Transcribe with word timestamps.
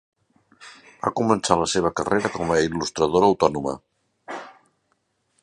Va 1.03 1.11
començar 1.19 1.57
la 1.59 1.67
seva 1.73 1.91
carrera 1.99 2.33
com 2.39 2.55
a 2.55 2.59
il·lustradora 2.69 3.31
autònoma. 3.35 3.79